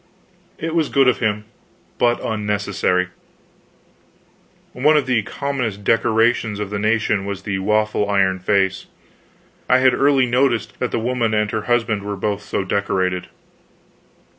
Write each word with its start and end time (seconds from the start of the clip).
It 0.57 0.73
was 0.73 0.89
good 0.89 1.07
of 1.07 1.19
him, 1.19 1.45
but 1.99 2.19
unnecessary. 2.25 3.09
One 4.73 4.97
of 4.97 5.05
the 5.05 5.21
commonest 5.21 5.83
decorations 5.83 6.59
of 6.59 6.71
the 6.71 6.79
nation 6.79 7.23
was 7.23 7.43
the 7.43 7.59
waffle 7.59 8.09
iron 8.09 8.39
face. 8.39 8.87
I 9.69 9.77
had 9.77 9.93
early 9.93 10.25
noticed 10.25 10.79
that 10.79 10.89
the 10.89 10.97
woman 10.97 11.35
and 11.35 11.51
her 11.51 11.65
husband 11.69 12.01
were 12.01 12.17
both 12.17 12.41
so 12.41 12.63
decorated. 12.63 13.27